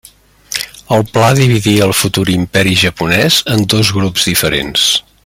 [0.95, 4.89] El pla dividia el futur Imperi Japonés en dos grups diferents.